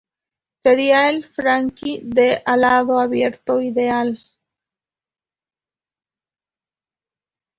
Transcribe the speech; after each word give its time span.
Sería 0.55 1.09
el 1.09 1.25
flanker 1.25 2.01
del 2.01 2.41
lado 2.57 2.99
abierto 2.99 3.61
ideal. 3.61 4.19